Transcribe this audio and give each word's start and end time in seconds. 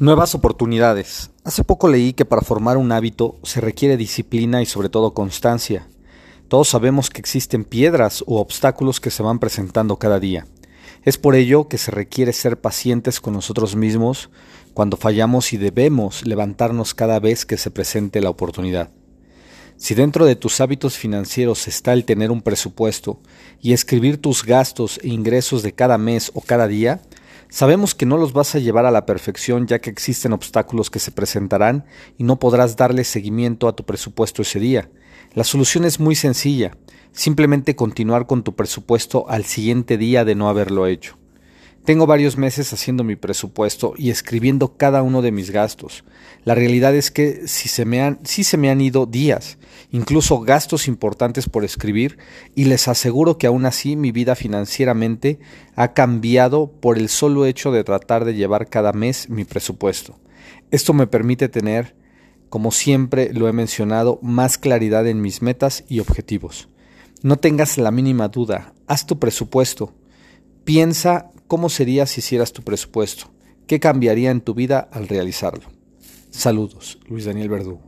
Nuevas 0.00 0.34
oportunidades. 0.34 1.30
Hace 1.44 1.62
poco 1.62 1.86
leí 1.86 2.14
que 2.14 2.24
para 2.24 2.42
formar 2.42 2.78
un 2.78 2.90
hábito 2.90 3.36
se 3.44 3.60
requiere 3.60 3.96
disciplina 3.96 4.60
y 4.60 4.66
sobre 4.66 4.88
todo 4.88 5.14
constancia. 5.14 5.86
Todos 6.48 6.68
sabemos 6.68 7.10
que 7.10 7.20
existen 7.20 7.62
piedras 7.62 8.24
u 8.26 8.34
obstáculos 8.34 8.98
que 8.98 9.12
se 9.12 9.22
van 9.22 9.38
presentando 9.38 9.96
cada 9.96 10.18
día. 10.18 10.48
Es 11.04 11.16
por 11.16 11.36
ello 11.36 11.68
que 11.68 11.78
se 11.78 11.92
requiere 11.92 12.32
ser 12.32 12.60
pacientes 12.60 13.20
con 13.20 13.34
nosotros 13.34 13.76
mismos 13.76 14.30
cuando 14.72 14.96
fallamos 14.96 15.52
y 15.52 15.58
debemos 15.58 16.26
levantarnos 16.26 16.92
cada 16.92 17.20
vez 17.20 17.46
que 17.46 17.56
se 17.56 17.70
presente 17.70 18.20
la 18.20 18.30
oportunidad. 18.30 18.90
Si 19.76 19.94
dentro 19.94 20.26
de 20.26 20.34
tus 20.34 20.60
hábitos 20.60 20.98
financieros 20.98 21.68
está 21.68 21.92
el 21.92 22.04
tener 22.04 22.32
un 22.32 22.42
presupuesto 22.42 23.20
y 23.60 23.72
escribir 23.72 24.20
tus 24.20 24.44
gastos 24.44 24.98
e 25.04 25.08
ingresos 25.08 25.62
de 25.62 25.72
cada 25.72 25.98
mes 25.98 26.32
o 26.34 26.40
cada 26.40 26.66
día, 26.66 27.00
Sabemos 27.54 27.94
que 27.94 28.04
no 28.04 28.16
los 28.16 28.32
vas 28.32 28.56
a 28.56 28.58
llevar 28.58 28.84
a 28.84 28.90
la 28.90 29.06
perfección 29.06 29.68
ya 29.68 29.78
que 29.78 29.88
existen 29.88 30.32
obstáculos 30.32 30.90
que 30.90 30.98
se 30.98 31.12
presentarán 31.12 31.84
y 32.18 32.24
no 32.24 32.40
podrás 32.40 32.74
darle 32.74 33.04
seguimiento 33.04 33.68
a 33.68 33.76
tu 33.76 33.84
presupuesto 33.84 34.42
ese 34.42 34.58
día. 34.58 34.90
La 35.34 35.44
solución 35.44 35.84
es 35.84 36.00
muy 36.00 36.16
sencilla, 36.16 36.76
simplemente 37.12 37.76
continuar 37.76 38.26
con 38.26 38.42
tu 38.42 38.56
presupuesto 38.56 39.26
al 39.28 39.44
siguiente 39.44 39.96
día 39.96 40.24
de 40.24 40.34
no 40.34 40.48
haberlo 40.48 40.88
hecho. 40.88 41.16
Tengo 41.84 42.06
varios 42.06 42.38
meses 42.38 42.72
haciendo 42.72 43.04
mi 43.04 43.14
presupuesto 43.14 43.92
y 43.98 44.08
escribiendo 44.08 44.78
cada 44.78 45.02
uno 45.02 45.20
de 45.20 45.32
mis 45.32 45.50
gastos. 45.50 46.02
La 46.42 46.54
realidad 46.54 46.94
es 46.94 47.10
que 47.10 47.46
si 47.46 47.68
se 47.68 47.84
me 47.84 48.00
han, 48.00 48.20
sí 48.24 48.42
se 48.42 48.56
me 48.56 48.70
han 48.70 48.80
ido 48.80 49.04
días, 49.04 49.58
incluso 49.90 50.40
gastos 50.40 50.88
importantes 50.88 51.46
por 51.46 51.62
escribir, 51.62 52.16
y 52.54 52.64
les 52.64 52.88
aseguro 52.88 53.36
que 53.36 53.46
aún 53.46 53.66
así 53.66 53.96
mi 53.96 54.12
vida 54.12 54.34
financieramente 54.34 55.40
ha 55.76 55.92
cambiado 55.92 56.72
por 56.72 56.96
el 56.96 57.10
solo 57.10 57.44
hecho 57.44 57.70
de 57.70 57.84
tratar 57.84 58.24
de 58.24 58.32
llevar 58.32 58.70
cada 58.70 58.94
mes 58.94 59.28
mi 59.28 59.44
presupuesto. 59.44 60.18
Esto 60.70 60.94
me 60.94 61.06
permite 61.06 61.50
tener, 61.50 61.96
como 62.48 62.70
siempre 62.70 63.30
lo 63.34 63.46
he 63.46 63.52
mencionado, 63.52 64.18
más 64.22 64.56
claridad 64.56 65.06
en 65.06 65.20
mis 65.20 65.42
metas 65.42 65.84
y 65.86 66.00
objetivos. 66.00 66.70
No 67.22 67.36
tengas 67.36 67.76
la 67.76 67.90
mínima 67.90 68.28
duda, 68.28 68.72
haz 68.86 69.04
tu 69.04 69.18
presupuesto. 69.18 69.92
Piensa 70.64 71.30
¿Cómo 71.46 71.68
sería 71.68 72.06
si 72.06 72.20
hicieras 72.20 72.52
tu 72.52 72.62
presupuesto? 72.62 73.30
¿Qué 73.66 73.80
cambiaría 73.80 74.30
en 74.30 74.40
tu 74.40 74.54
vida 74.54 74.88
al 74.90 75.08
realizarlo? 75.08 75.64
Saludos, 76.30 76.98
Luis 77.08 77.26
Daniel 77.26 77.48
Verdú. 77.48 77.80